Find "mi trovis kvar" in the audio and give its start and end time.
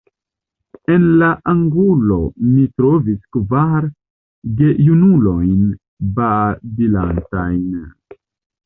2.55-3.87